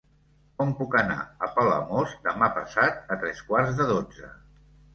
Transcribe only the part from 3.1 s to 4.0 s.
a tres quarts de